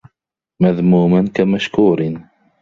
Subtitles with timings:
[0.59, 2.19] مَذْمُومًا كَمَشْكُورٍ